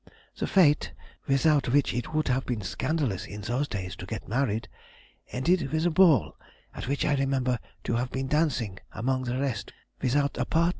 The 0.35 0.47
fête 0.47 0.93
(without 1.27 1.69
which 1.69 1.93
it 1.93 2.11
would 2.11 2.27
have 2.27 2.43
been 2.47 2.61
scandalous 2.63 3.27
in 3.27 3.41
those 3.41 3.67
days 3.67 3.95
to 3.97 4.07
get 4.07 4.27
married) 4.27 4.67
ended 5.31 5.71
with 5.71 5.85
a 5.85 5.91
ball, 5.91 6.37
at 6.73 6.87
which 6.87 7.05
I 7.05 7.13
remember 7.13 7.59
to 7.83 7.97
have 7.97 8.09
been 8.09 8.27
dancing 8.27 8.79
among 8.91 9.25
the 9.25 9.37
rest 9.37 9.73
without 10.01 10.39
a 10.39 10.45
partner." 10.45 10.69